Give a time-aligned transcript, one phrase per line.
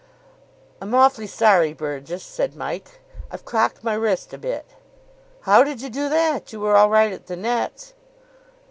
[0.81, 3.01] "I'm awfully sorry, Burgess," said Mike.
[3.29, 4.65] "I've crocked my wrist a bit."
[5.41, 6.51] "How did you do that?
[6.51, 7.93] You were all right at the nets?"